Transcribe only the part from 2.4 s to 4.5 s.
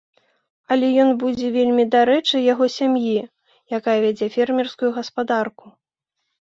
яго сям'і, якая вядзе